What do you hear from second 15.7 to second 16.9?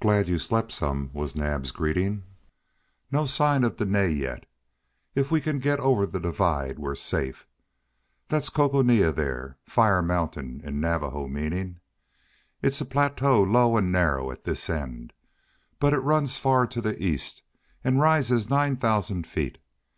but it runs far to